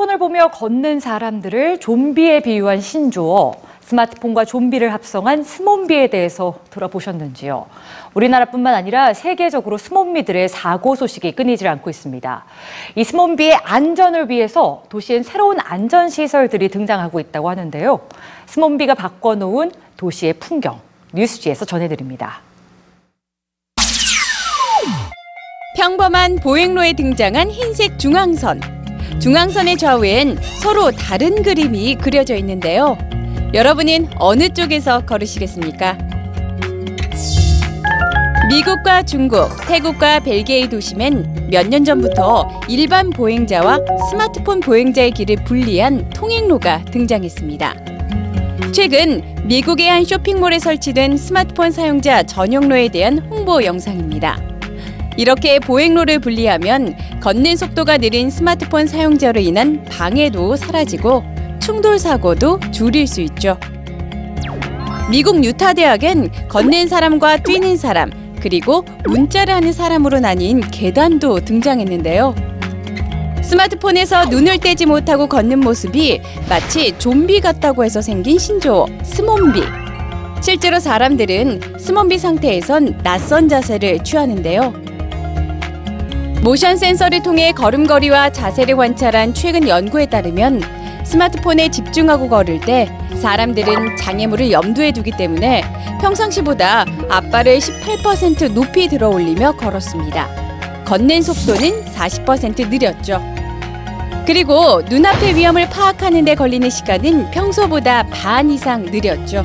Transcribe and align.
스마트폰을 0.00 0.18
보며 0.18 0.48
걷는 0.48 1.00
사람들을 1.00 1.80
좀비에 1.80 2.40
비유한 2.40 2.80
신조어, 2.80 3.54
스마트폰과 3.82 4.46
좀비를 4.46 4.94
합성한 4.94 5.42
스몬비에 5.42 6.08
대해서 6.08 6.60
들어보셨는지요? 6.70 7.66
우리나라뿐만 8.14 8.74
아니라 8.74 9.12
세계적으로 9.12 9.76
스몬비들의 9.76 10.48
사고 10.48 10.94
소식이 10.94 11.32
끊이질 11.32 11.68
않고 11.68 11.90
있습니다. 11.90 12.44
이 12.94 13.04
스몬비의 13.04 13.56
안전을 13.62 14.30
위해서 14.30 14.84
도시엔 14.88 15.22
새로운 15.22 15.58
안전시설들이 15.60 16.68
등장하고 16.68 17.20
있다고 17.20 17.50
하는데요. 17.50 18.00
스몬비가 18.46 18.94
바꿔놓은 18.94 19.72
도시의 19.98 20.34
풍경, 20.34 20.80
뉴스지에서 21.12 21.66
전해드립니다. 21.66 22.40
평범한 25.76 26.36
보행로에 26.36 26.94
등장한 26.94 27.50
흰색 27.50 27.98
중앙선. 27.98 28.79
중앙선의 29.20 29.76
좌우엔 29.76 30.38
서로 30.62 30.90
다른 30.90 31.42
그림이 31.42 31.96
그려져 31.96 32.34
있는데요. 32.36 32.96
여러분은 33.52 34.08
어느 34.18 34.48
쪽에서 34.48 35.00
걸으시겠습니까? 35.04 35.98
미국과 38.48 39.02
중국, 39.04 39.48
태국과 39.68 40.20
벨기에의 40.20 40.68
도심엔 40.70 41.48
몇 41.50 41.68
년 41.68 41.84
전부터 41.84 42.60
일반 42.68 43.10
보행자와 43.10 43.78
스마트폰 44.10 44.60
보행자의 44.60 45.10
길을 45.12 45.44
분리한 45.44 46.10
통행로가 46.10 46.84
등장했습니다. 46.86 47.74
최근 48.72 49.22
미국의 49.44 49.88
한 49.88 50.04
쇼핑몰에 50.04 50.58
설치된 50.58 51.16
스마트폰 51.16 51.72
사용자 51.72 52.22
전용로에 52.22 52.88
대한 52.88 53.18
홍보 53.18 53.62
영상입니다. 53.62 54.49
이렇게 55.20 55.58
보행로를 55.58 56.18
분리하면 56.18 56.96
걷는 57.20 57.58
속도가 57.58 57.98
느린 57.98 58.30
스마트폰 58.30 58.86
사용자로 58.86 59.38
인한 59.38 59.84
방해도 59.84 60.56
사라지고 60.56 61.22
충돌 61.60 61.98
사고도 61.98 62.58
줄일 62.72 63.06
수 63.06 63.20
있죠. 63.20 63.58
미국 65.10 65.44
유타 65.44 65.74
대학은 65.74 66.48
걷는 66.48 66.88
사람과 66.88 67.36
뛰는 67.42 67.76
사람 67.76 68.10
그리고 68.40 68.82
문자를 69.06 69.52
하는 69.52 69.74
사람으로 69.74 70.20
나뉜 70.20 70.62
계단도 70.70 71.40
등장했는데요. 71.40 72.34
스마트폰에서 73.42 74.24
눈을 74.24 74.56
떼지 74.56 74.86
못하고 74.86 75.26
걷는 75.26 75.60
모습이 75.60 76.22
마치 76.48 76.96
좀비 76.98 77.42
같다고 77.42 77.84
해서 77.84 78.00
생긴 78.00 78.38
신조어 78.38 78.86
스몬비. 79.02 79.60
실제로 80.40 80.80
사람들은 80.80 81.76
스몬비 81.78 82.16
상태에선 82.16 83.02
낯선 83.02 83.50
자세를 83.50 84.02
취하는데요. 84.02 84.88
모션 86.42 86.78
센서를 86.78 87.22
통해 87.22 87.52
걸음걸이와 87.52 88.30
자세를 88.30 88.76
관찰한 88.76 89.34
최근 89.34 89.68
연구에 89.68 90.06
따르면 90.06 90.62
스마트폰에 91.04 91.68
집중하고 91.70 92.30
걸을 92.30 92.60
때 92.60 92.90
사람들은 93.20 93.96
장애물을 93.98 94.50
염두에 94.50 94.92
두기 94.92 95.10
때문에 95.10 95.62
평상시보다 96.00 96.86
앞발을 97.10 97.58
18% 97.58 98.52
높이 98.52 98.88
들어 98.88 99.10
올리며 99.10 99.52
걸었습니다. 99.52 100.28
걷는 100.86 101.20
속도는 101.20 101.84
40% 101.92 102.70
느렸죠. 102.70 103.22
그리고 104.26 104.80
눈앞의 104.88 105.36
위험을 105.36 105.68
파악하는 105.68 106.24
데 106.24 106.34
걸리는 106.34 106.70
시간은 106.70 107.32
평소보다 107.32 108.04
반 108.04 108.50
이상 108.50 108.84
느렸죠. 108.84 109.44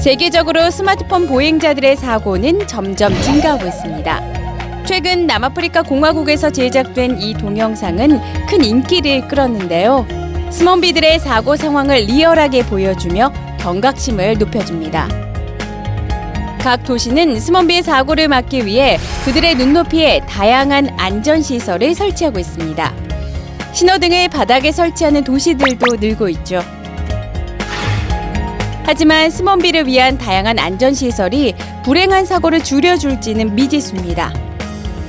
세계적으로 0.00 0.70
스마트폰 0.70 1.28
보행자들의 1.28 1.96
사고는 1.96 2.66
점점 2.66 3.12
증가하고 3.20 3.66
있습니다. 3.66 4.37
최근 4.88 5.26
남아프리카 5.26 5.82
공화국에서 5.82 6.48
제작된 6.48 7.20
이 7.20 7.34
동영상은 7.34 8.18
큰 8.48 8.64
인기를 8.64 9.28
끌었는데요. 9.28 10.06
스몬비들의 10.50 11.18
사고 11.18 11.56
상황을 11.56 12.06
리얼하게 12.06 12.64
보여주며 12.64 13.30
경각심을 13.60 14.38
높여줍니다. 14.38 15.06
각 16.58 16.84
도시는 16.84 17.38
스몬비의 17.38 17.82
사고를 17.82 18.28
막기 18.28 18.64
위해 18.64 18.96
그들의 19.26 19.56
눈높이에 19.56 20.20
다양한 20.26 20.88
안전시설을 20.96 21.94
설치하고 21.94 22.38
있습니다. 22.38 22.94
신호등을 23.74 24.28
바닥에 24.30 24.72
설치하는 24.72 25.22
도시들도 25.22 25.96
늘고 25.96 26.30
있죠. 26.30 26.62
하지만 28.84 29.28
스몬비를 29.28 29.86
위한 29.86 30.16
다양한 30.16 30.58
안전시설이 30.58 31.54
불행한 31.84 32.24
사고를 32.24 32.64
줄여줄지는 32.64 33.54
미지수입니다. 33.54 34.47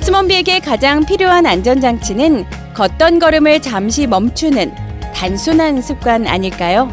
스몬비에게 0.00 0.60
가장 0.60 1.04
필요한 1.04 1.46
안전장치는 1.46 2.44
걷던 2.74 3.18
걸음을 3.18 3.60
잠시 3.60 4.06
멈추는 4.06 4.74
단순한 5.14 5.82
습관 5.82 6.26
아닐까요? 6.26 6.88